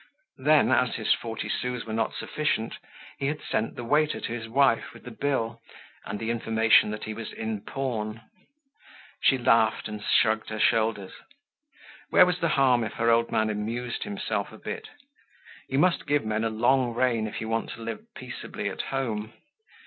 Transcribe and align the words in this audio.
Then, 0.39 0.71
as 0.71 0.95
his 0.95 1.13
forty 1.13 1.47
sous 1.47 1.85
were 1.85 1.93
not 1.93 2.15
sufficient, 2.15 2.79
he 3.19 3.27
had 3.27 3.39
sent 3.43 3.75
the 3.75 3.83
waiter 3.83 4.19
to 4.19 4.31
his 4.33 4.47
wife 4.49 4.95
with 4.95 5.03
the 5.03 5.11
bill 5.11 5.61
and 6.07 6.17
the 6.17 6.31
information 6.31 6.89
that 6.89 7.03
he 7.03 7.13
was 7.13 7.31
in 7.31 7.61
pawn. 7.61 8.23
She 9.21 9.37
laughed 9.37 9.87
and 9.87 10.03
shrugged 10.03 10.49
her 10.49 10.59
shoulders. 10.59 11.13
Where 12.09 12.25
was 12.25 12.39
the 12.39 12.49
harm 12.49 12.83
if 12.83 12.93
her 12.93 13.11
old 13.11 13.31
man 13.31 13.51
amused 13.51 14.01
himself 14.01 14.51
a 14.51 14.57
bit? 14.57 14.89
You 15.69 15.77
must 15.77 16.07
give 16.07 16.25
men 16.25 16.43
a 16.43 16.49
long 16.49 16.95
rein 16.95 17.27
if 17.27 17.39
you 17.39 17.47
want 17.47 17.69
to 17.73 17.83
live 17.83 18.03
peaceably 18.15 18.69
at 18.69 18.81
home. 18.81 19.31